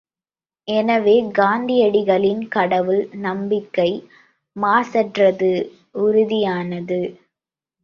[0.67, 3.87] எனவே காந்தியடிகளின் கடவுள் நம்பிக்கை
[4.55, 5.53] மாசற்றது
[6.01, 7.01] உறுதியானது.